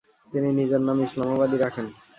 তিনি 0.31 0.49
নিজের 0.59 0.81
নাম 0.87 0.97
ইসলামাবাদী 1.07 1.57
রাখেন। 1.59 1.85